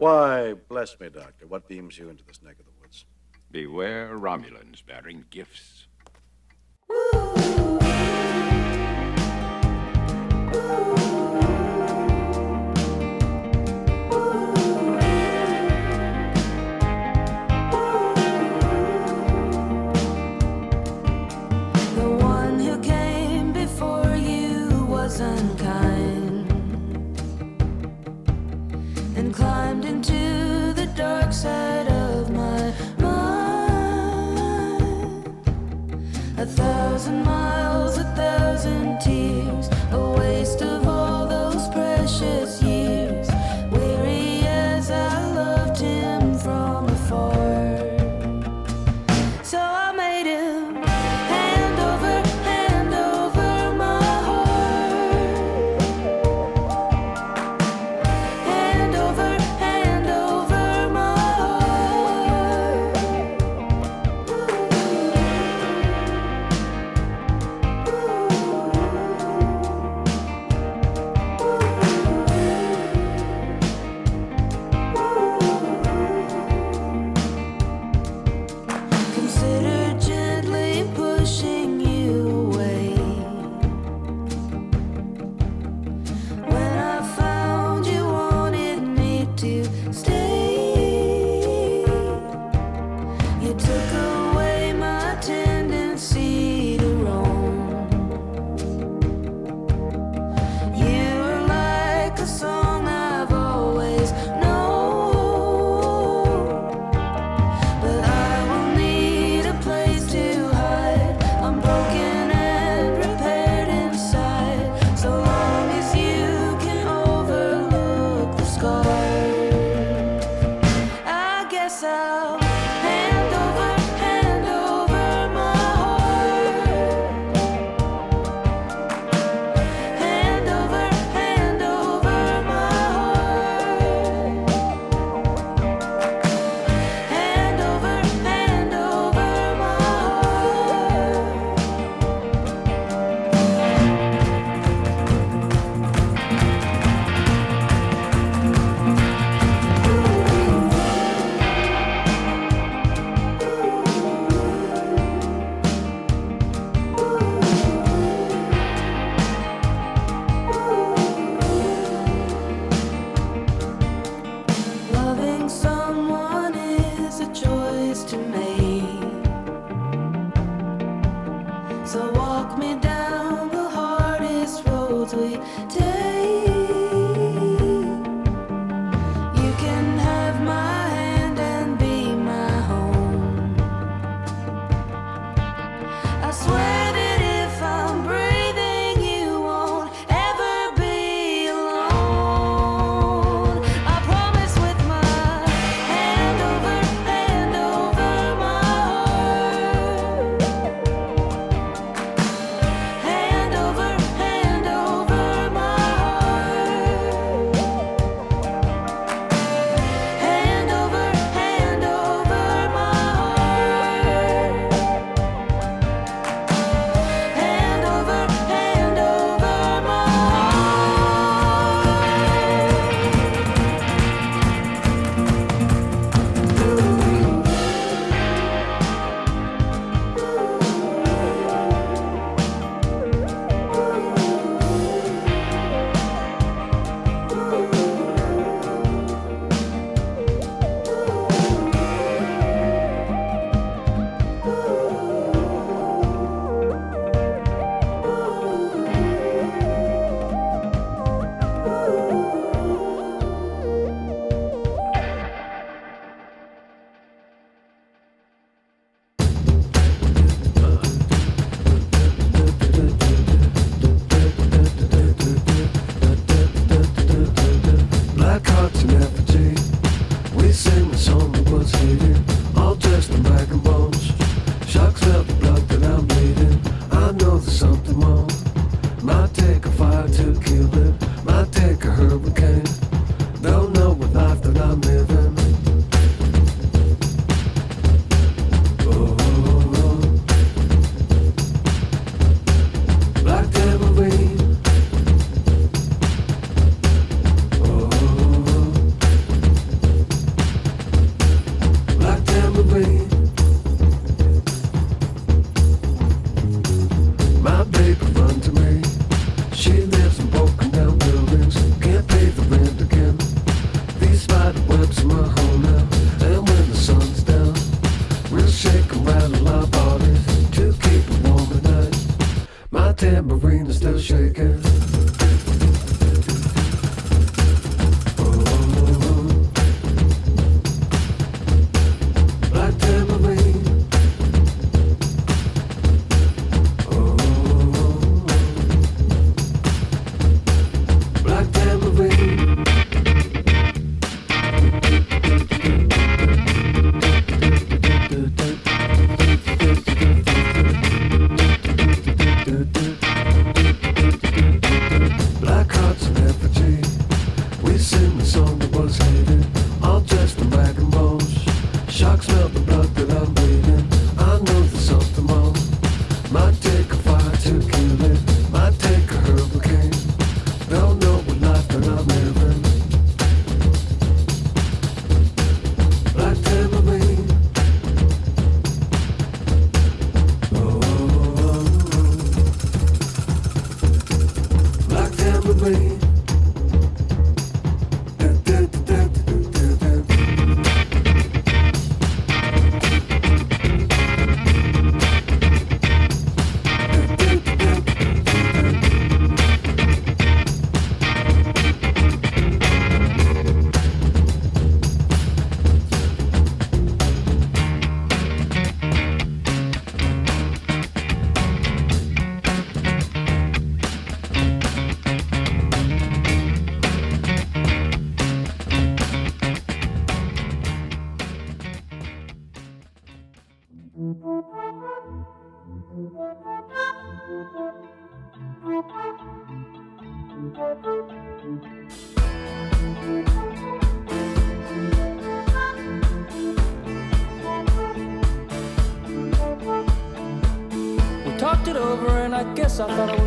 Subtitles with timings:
[0.00, 3.04] Why, bless me, Doctor, what beams you into this neck of the woods?
[3.50, 5.88] Beware Romulans bearing gifts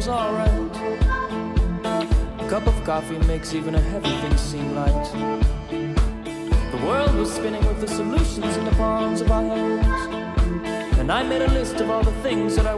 [0.03, 0.49] seems alright.
[2.39, 5.11] A cup of coffee makes even a heavy thing seem light.
[5.69, 10.99] The world was spinning with the solutions in the palms of our hands.
[10.99, 12.72] And I made a list of all the things that I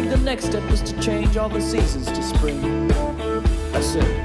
[0.00, 2.88] think the next step was to change all the seasons to spring.
[2.88, 4.19] That's it.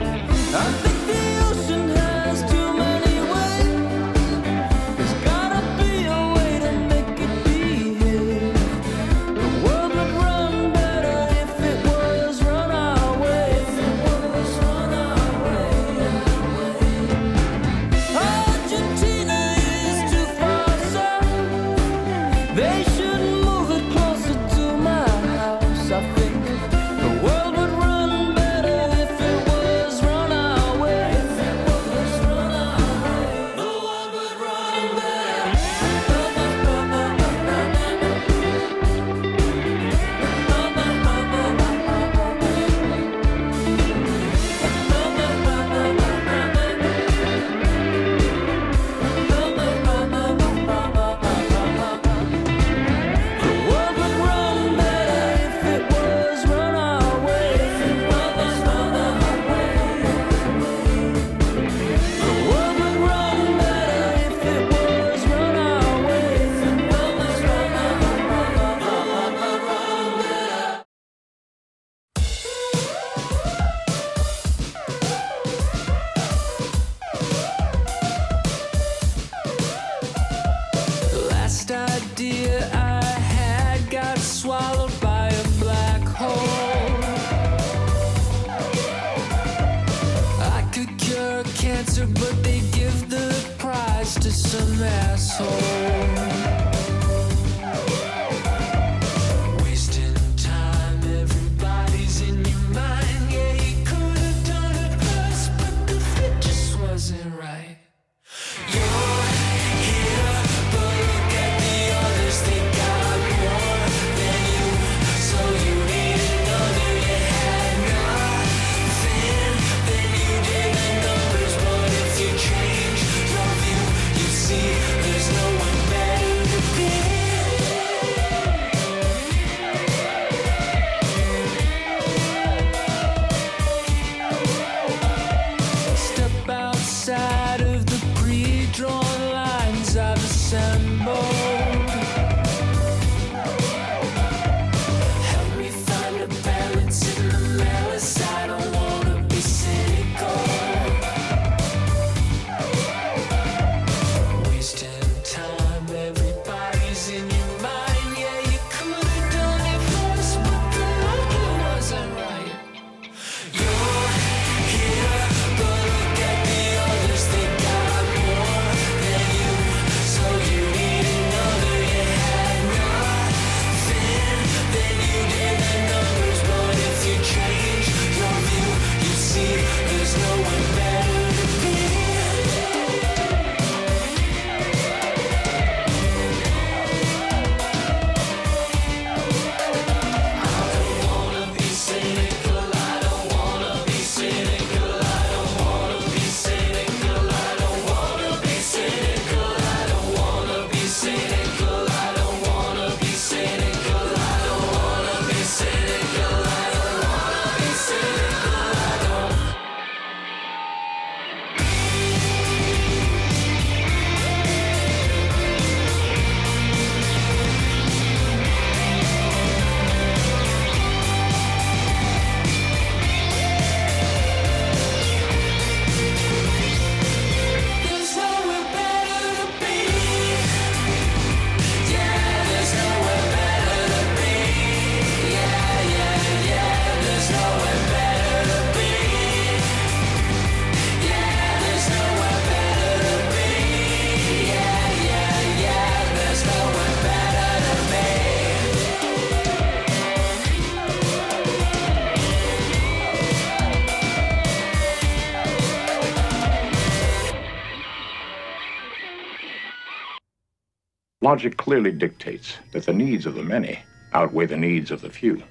[261.25, 263.79] Logic clearly dictates that the needs of the many
[264.13, 265.41] outweigh the needs of the few.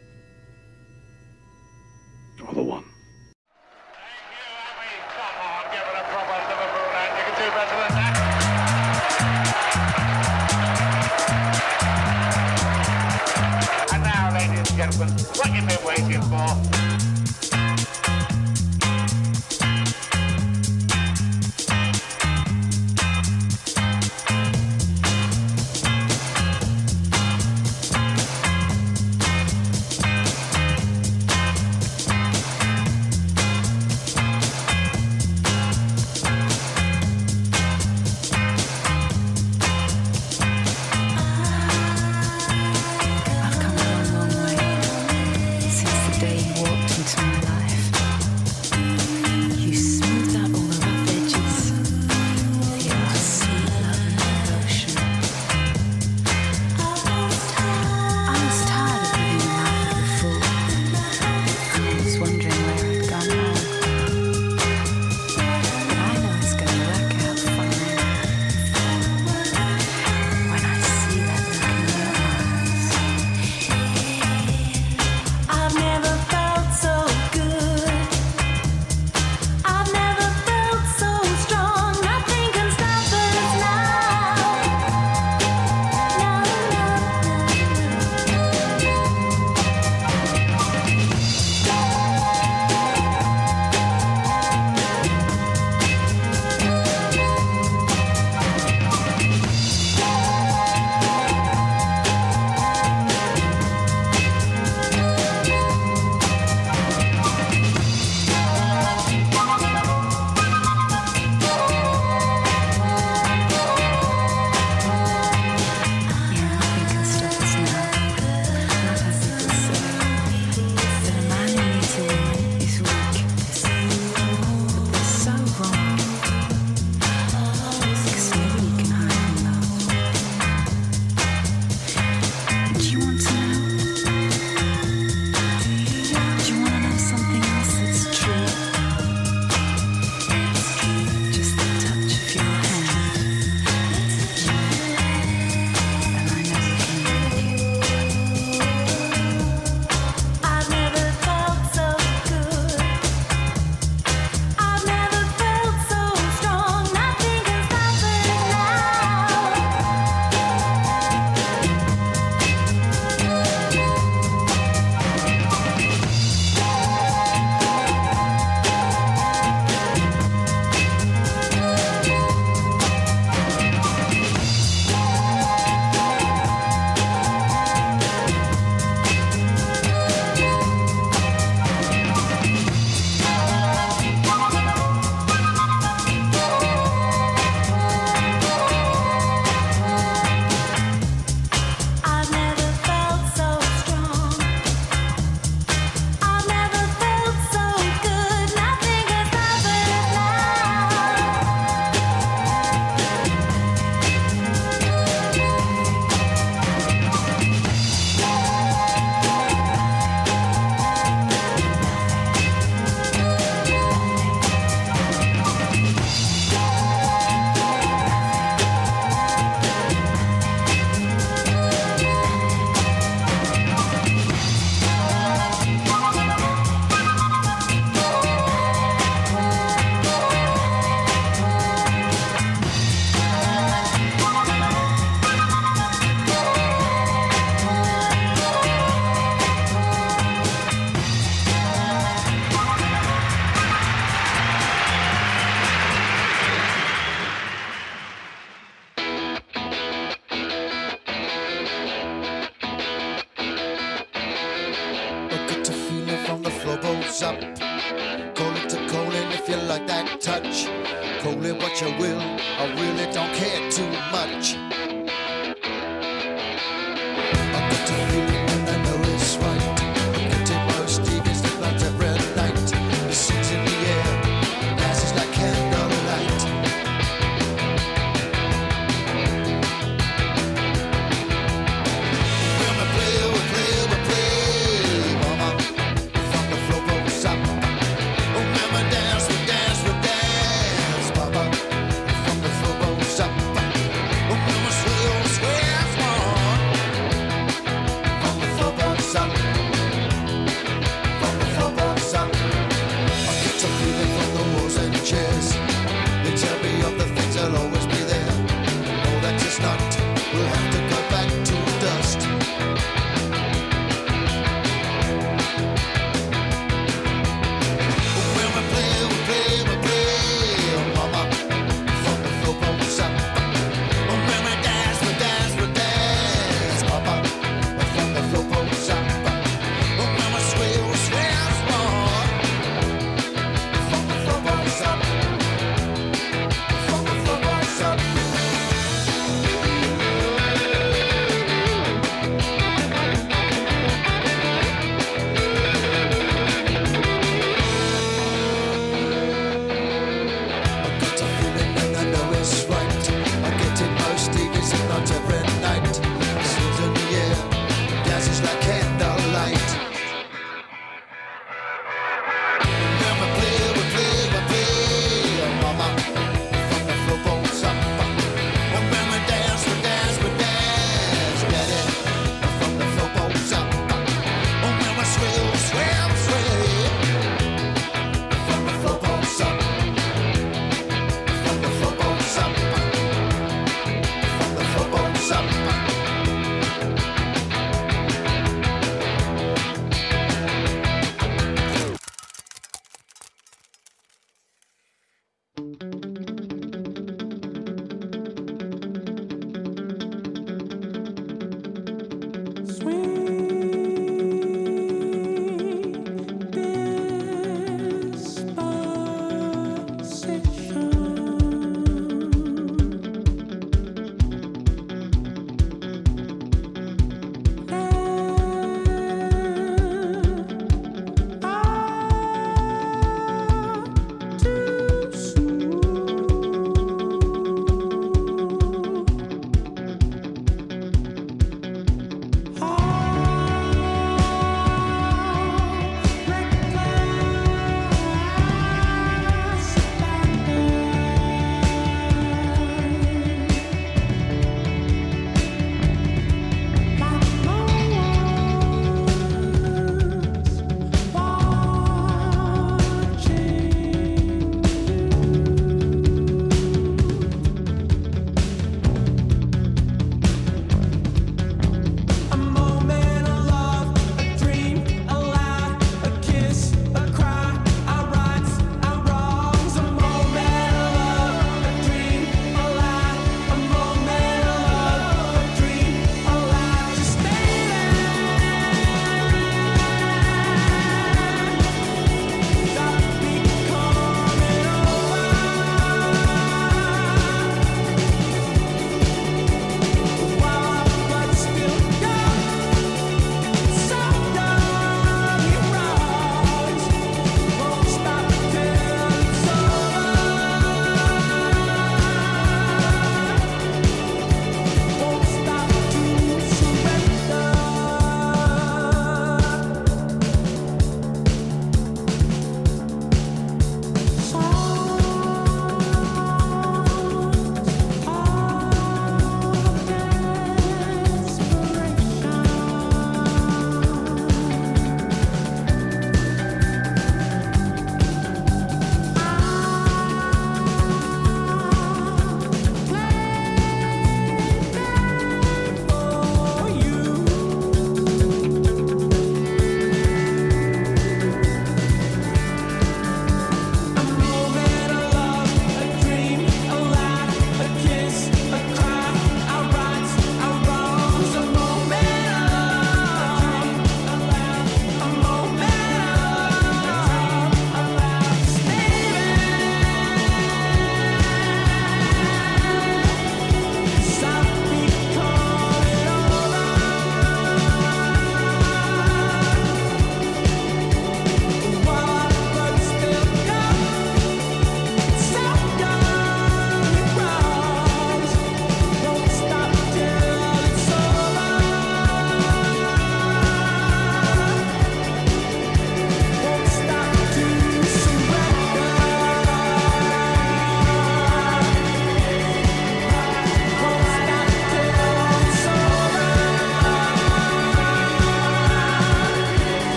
[260.44, 264.93] Call it what you will, I really don't care too much.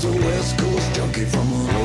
[0.00, 1.79] just a West Coast junkie from a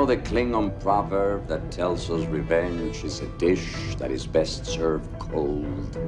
[0.00, 5.06] know the Klingon proverb that tells us revenge is a dish that is best served
[5.18, 5.98] cold?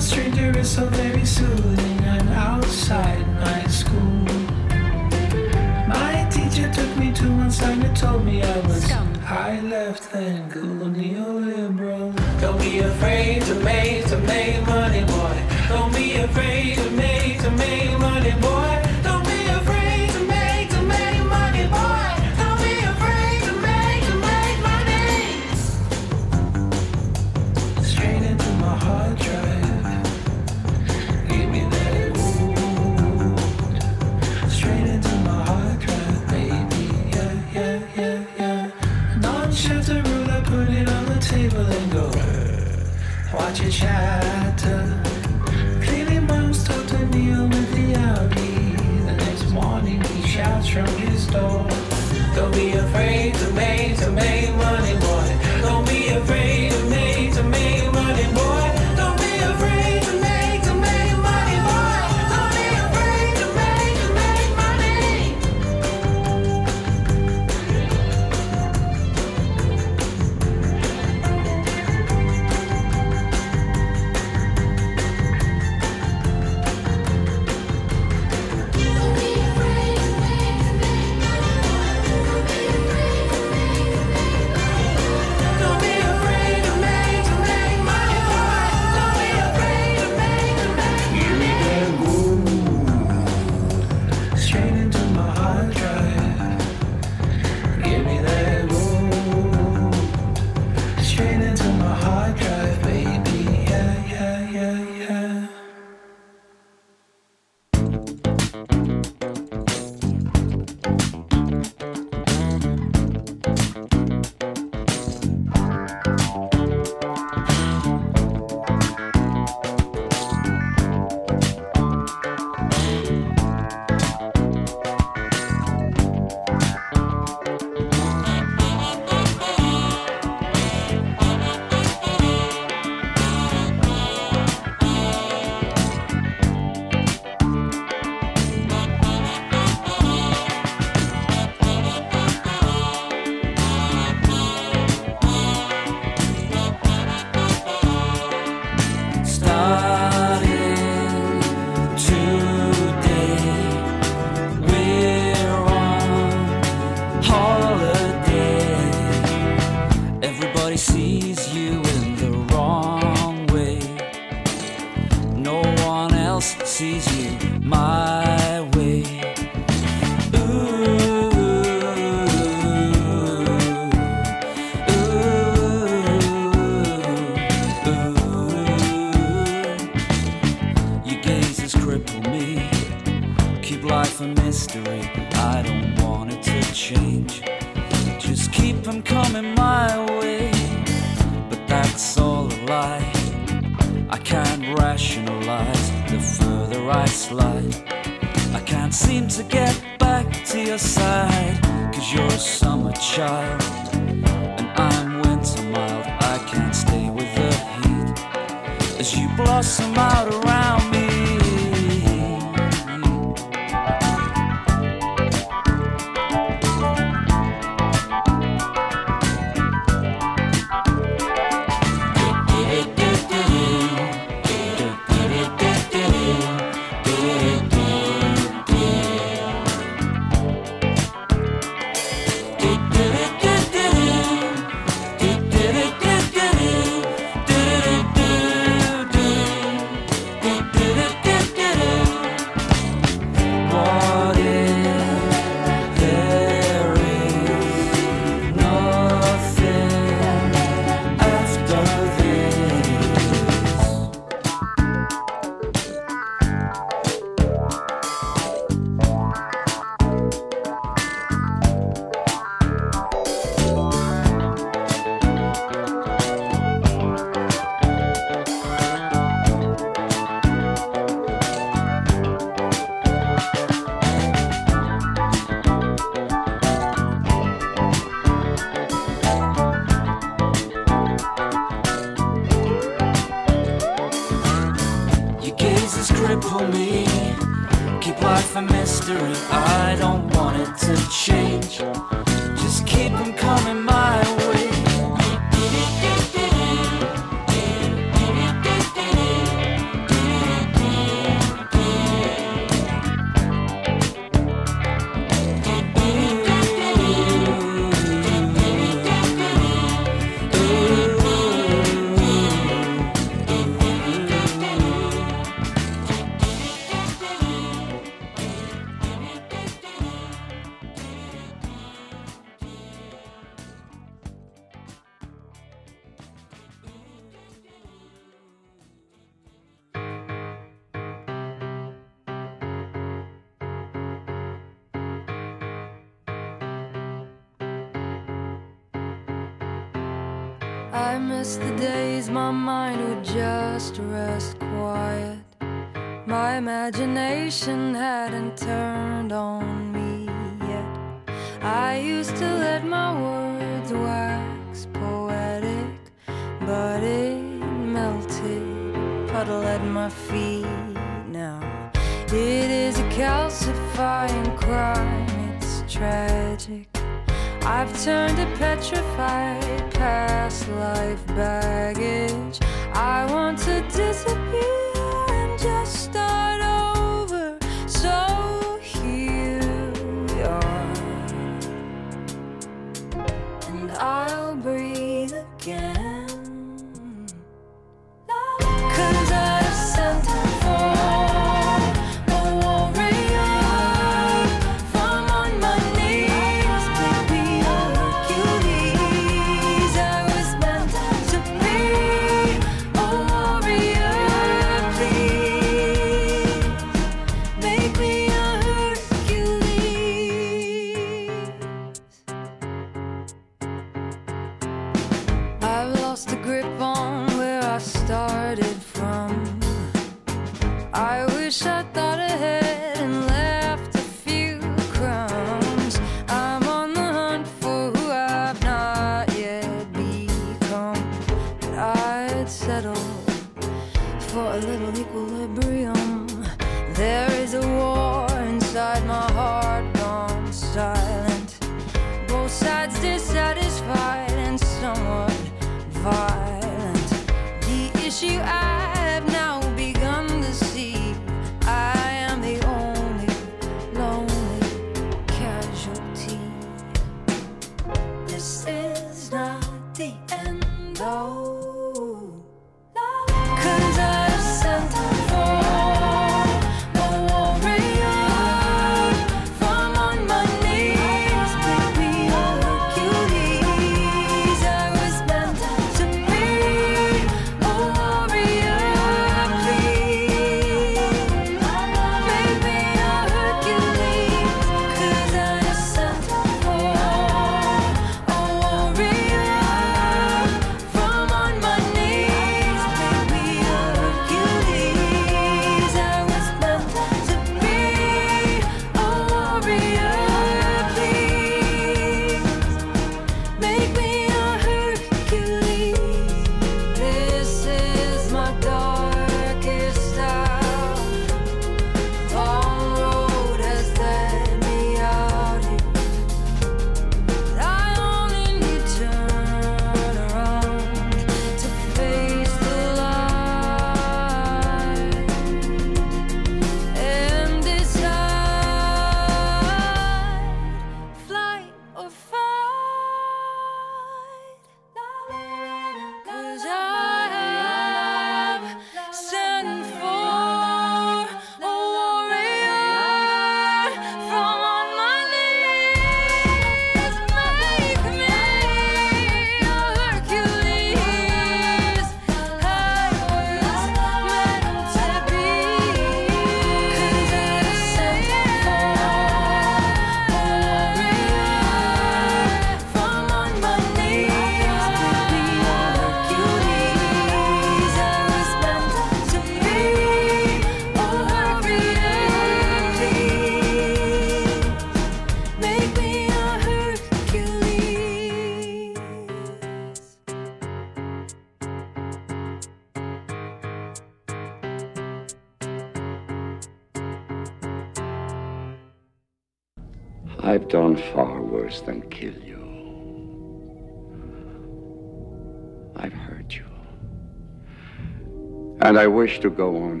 [598.90, 600.00] And I wish to go on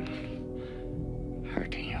[1.54, 1.98] hurting you.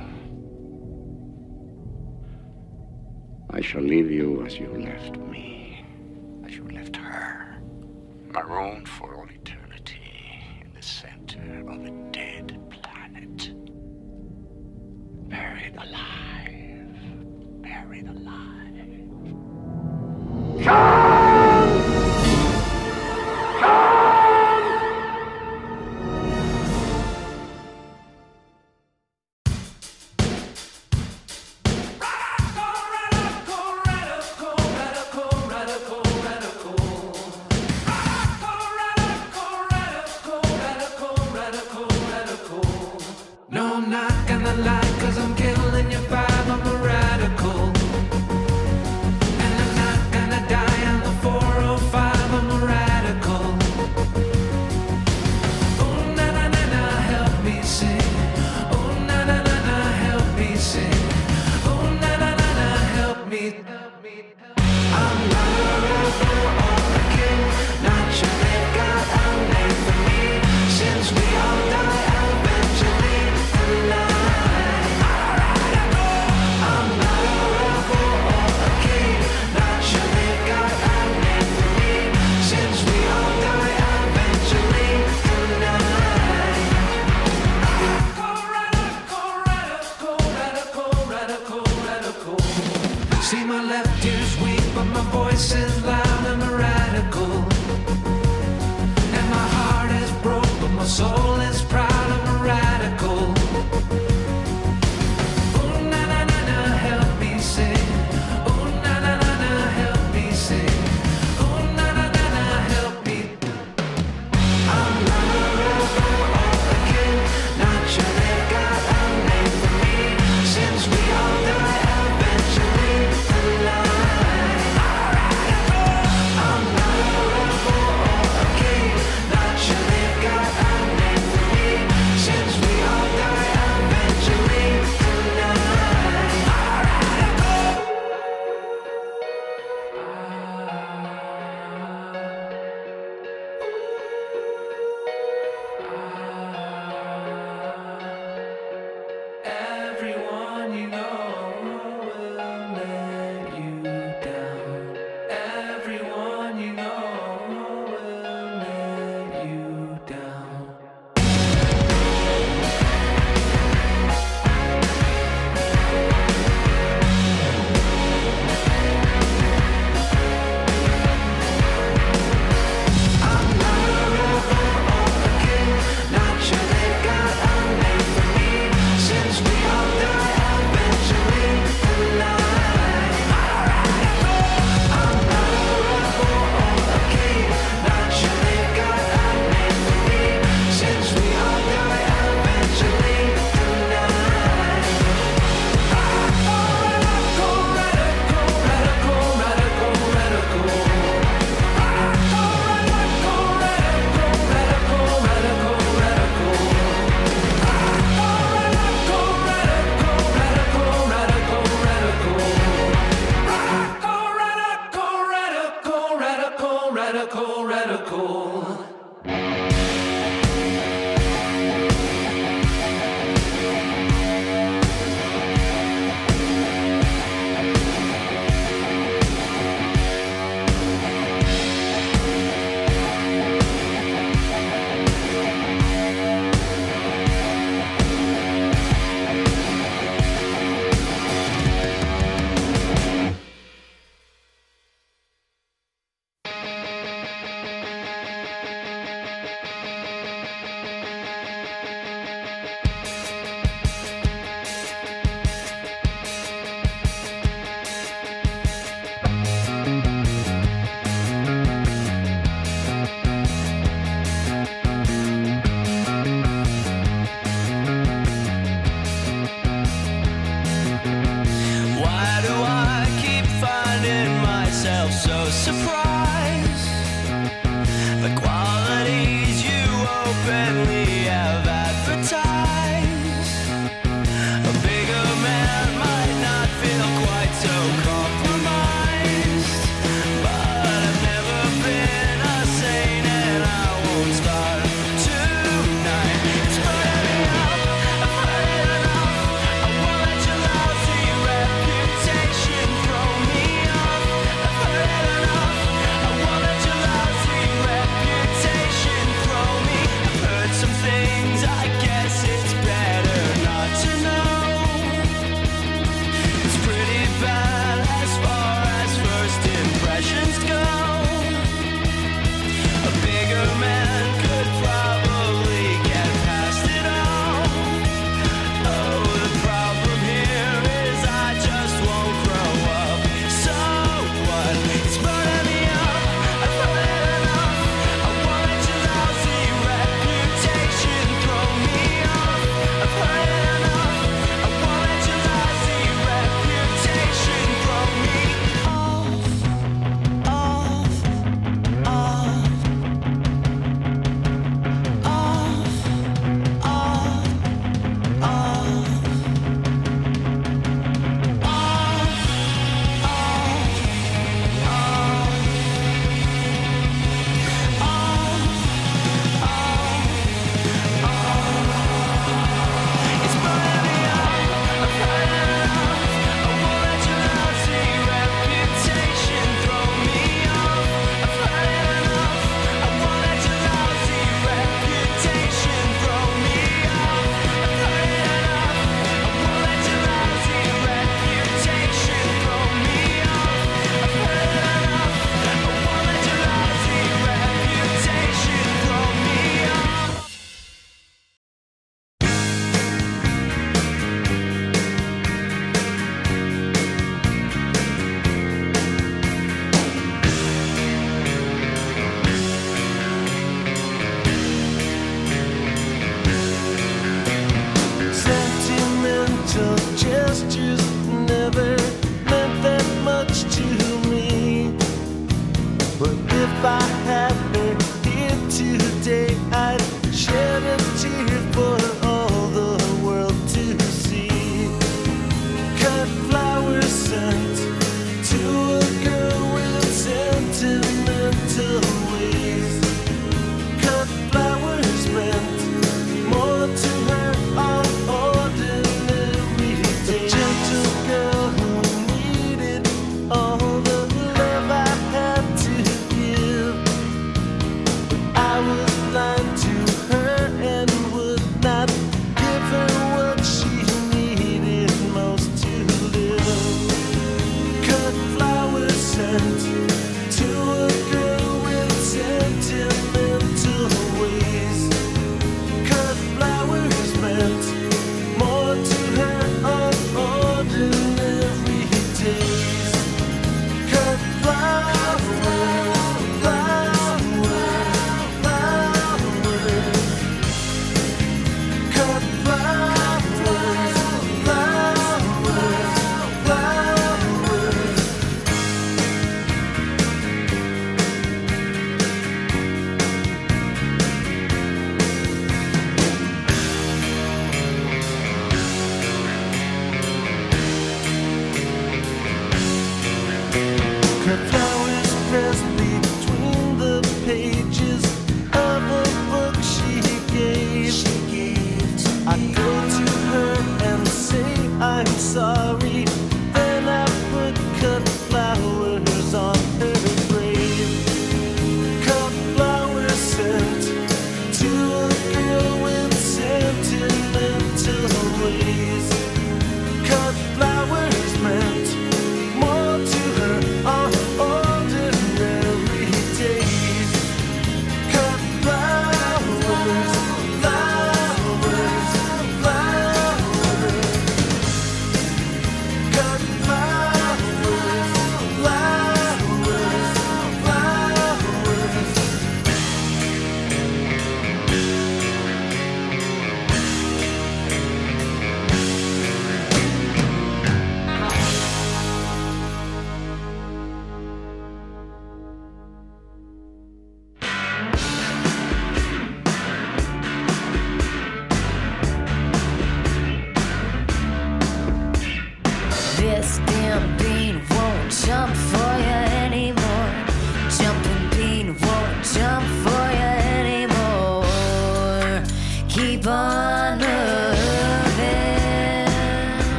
[3.50, 5.84] I shall leave you as you left me,
[6.44, 7.62] as you left her,
[8.32, 10.00] marooned for all eternity
[10.64, 13.52] in the center of a dead planet.
[15.28, 16.96] Buried alive,
[17.62, 18.69] buried alive.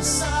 [0.00, 0.39] Inside.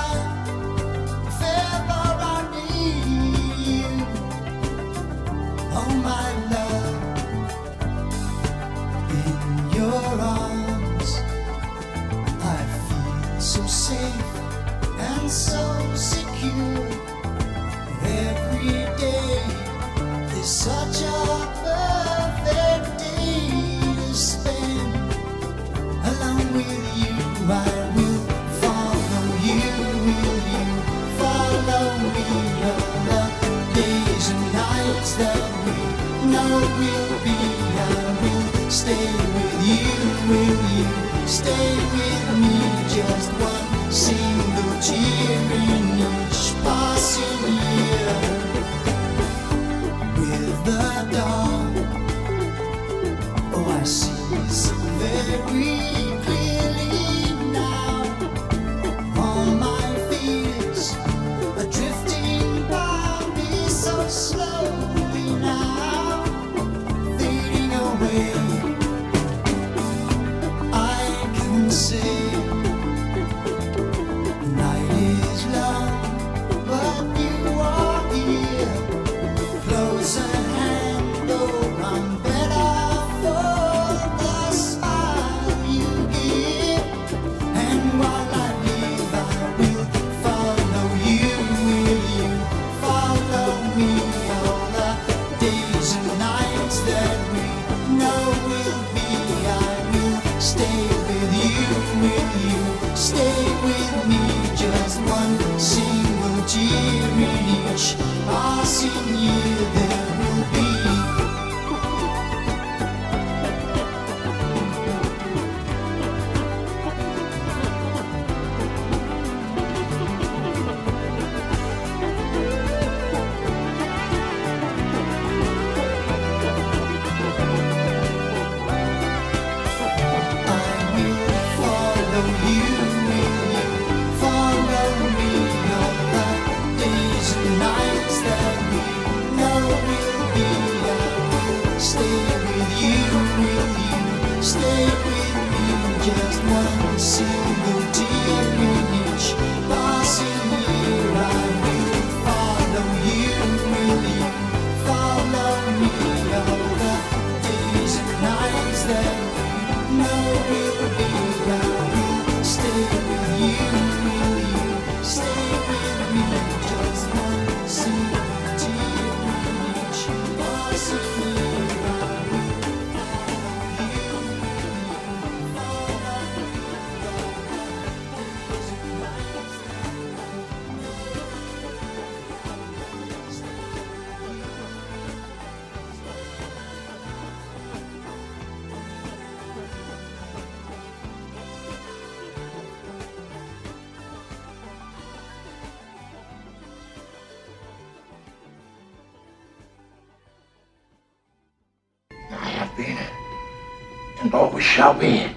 [204.90, 205.29] Always